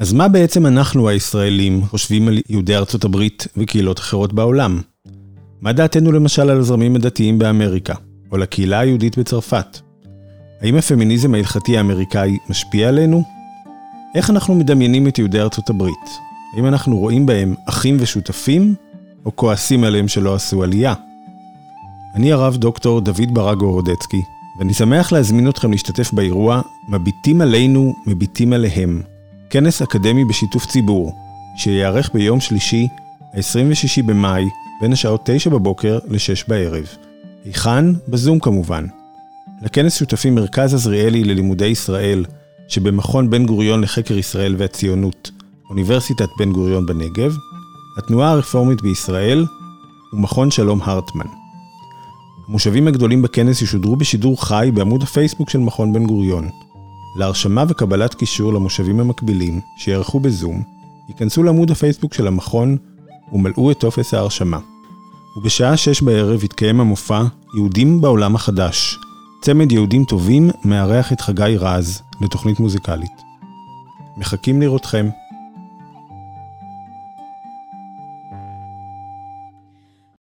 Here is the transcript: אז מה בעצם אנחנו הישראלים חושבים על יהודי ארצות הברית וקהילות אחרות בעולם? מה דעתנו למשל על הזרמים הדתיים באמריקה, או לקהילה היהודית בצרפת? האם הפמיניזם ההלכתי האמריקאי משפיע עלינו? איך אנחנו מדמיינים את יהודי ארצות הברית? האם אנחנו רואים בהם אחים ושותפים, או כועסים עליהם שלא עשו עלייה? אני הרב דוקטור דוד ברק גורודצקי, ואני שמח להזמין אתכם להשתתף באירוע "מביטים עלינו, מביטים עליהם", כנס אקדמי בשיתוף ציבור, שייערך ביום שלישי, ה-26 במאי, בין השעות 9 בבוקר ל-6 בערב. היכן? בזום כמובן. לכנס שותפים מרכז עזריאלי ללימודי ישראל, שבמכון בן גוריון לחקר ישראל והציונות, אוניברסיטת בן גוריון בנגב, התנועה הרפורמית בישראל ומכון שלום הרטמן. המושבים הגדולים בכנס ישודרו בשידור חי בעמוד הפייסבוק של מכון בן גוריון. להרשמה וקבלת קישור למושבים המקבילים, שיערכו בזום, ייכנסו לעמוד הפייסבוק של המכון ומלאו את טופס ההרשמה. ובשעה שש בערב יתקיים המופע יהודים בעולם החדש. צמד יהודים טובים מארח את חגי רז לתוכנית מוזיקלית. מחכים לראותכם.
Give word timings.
אז 0.00 0.12
מה 0.12 0.28
בעצם 0.28 0.66
אנחנו 0.66 1.08
הישראלים 1.08 1.86
חושבים 1.86 2.28
על 2.28 2.38
יהודי 2.48 2.76
ארצות 2.76 3.04
הברית 3.04 3.46
וקהילות 3.56 3.98
אחרות 3.98 4.32
בעולם? 4.32 4.80
מה 5.60 5.72
דעתנו 5.72 6.12
למשל 6.12 6.50
על 6.50 6.58
הזרמים 6.58 6.96
הדתיים 6.96 7.38
באמריקה, 7.38 7.94
או 8.32 8.36
לקהילה 8.36 8.78
היהודית 8.78 9.18
בצרפת? 9.18 9.78
האם 10.60 10.76
הפמיניזם 10.76 11.34
ההלכתי 11.34 11.76
האמריקאי 11.76 12.38
משפיע 12.50 12.88
עלינו? 12.88 13.22
איך 14.14 14.30
אנחנו 14.30 14.54
מדמיינים 14.54 15.08
את 15.08 15.18
יהודי 15.18 15.40
ארצות 15.40 15.70
הברית? 15.70 16.10
האם 16.56 16.66
אנחנו 16.66 16.98
רואים 16.98 17.26
בהם 17.26 17.54
אחים 17.68 17.96
ושותפים, 18.00 18.74
או 19.24 19.36
כועסים 19.36 19.84
עליהם 19.84 20.08
שלא 20.08 20.34
עשו 20.34 20.62
עלייה? 20.62 20.94
אני 22.14 22.32
הרב 22.32 22.56
דוקטור 22.56 23.00
דוד 23.00 23.34
ברק 23.34 23.58
גורודצקי, 23.58 24.20
ואני 24.58 24.74
שמח 24.74 25.12
להזמין 25.12 25.48
אתכם 25.48 25.70
להשתתף 25.70 26.12
באירוע 26.12 26.60
"מביטים 26.88 27.40
עלינו, 27.40 27.94
מביטים 28.06 28.52
עליהם", 28.52 29.02
כנס 29.50 29.82
אקדמי 29.82 30.24
בשיתוף 30.24 30.66
ציבור, 30.66 31.12
שייערך 31.56 32.10
ביום 32.14 32.40
שלישי, 32.40 32.88
ה-26 33.34 34.02
במאי, 34.06 34.44
בין 34.80 34.92
השעות 34.92 35.20
9 35.24 35.50
בבוקר 35.50 35.98
ל-6 36.08 36.44
בערב. 36.48 36.86
היכן? 37.44 37.84
בזום 38.08 38.38
כמובן. 38.38 38.86
לכנס 39.62 39.98
שותפים 39.98 40.34
מרכז 40.34 40.74
עזריאלי 40.74 41.24
ללימודי 41.24 41.66
ישראל, 41.66 42.24
שבמכון 42.68 43.30
בן 43.30 43.46
גוריון 43.46 43.80
לחקר 43.80 44.18
ישראל 44.18 44.54
והציונות, 44.58 45.30
אוניברסיטת 45.70 46.28
בן 46.38 46.52
גוריון 46.52 46.86
בנגב, 46.86 47.34
התנועה 47.98 48.30
הרפורמית 48.30 48.82
בישראל 48.82 49.46
ומכון 50.12 50.50
שלום 50.50 50.80
הרטמן. 50.82 51.26
המושבים 52.48 52.88
הגדולים 52.88 53.22
בכנס 53.22 53.62
ישודרו 53.62 53.96
בשידור 53.96 54.44
חי 54.44 54.70
בעמוד 54.74 55.02
הפייסבוק 55.02 55.50
של 55.50 55.58
מכון 55.58 55.92
בן 55.92 56.06
גוריון. 56.06 56.48
להרשמה 57.16 57.64
וקבלת 57.68 58.14
קישור 58.14 58.52
למושבים 58.52 59.00
המקבילים, 59.00 59.60
שיערכו 59.76 60.20
בזום, 60.20 60.62
ייכנסו 61.08 61.42
לעמוד 61.42 61.70
הפייסבוק 61.70 62.14
של 62.14 62.26
המכון 62.26 62.76
ומלאו 63.32 63.70
את 63.70 63.78
טופס 63.78 64.14
ההרשמה. 64.14 64.58
ובשעה 65.36 65.76
שש 65.76 66.02
בערב 66.02 66.44
יתקיים 66.44 66.80
המופע 66.80 67.22
יהודים 67.54 68.00
בעולם 68.00 68.34
החדש. 68.34 68.98
צמד 69.40 69.72
יהודים 69.72 70.04
טובים 70.04 70.50
מארח 70.64 71.12
את 71.12 71.20
חגי 71.20 71.56
רז 71.58 72.02
לתוכנית 72.20 72.60
מוזיקלית. 72.60 73.22
מחכים 74.16 74.62
לראותכם. 74.62 75.08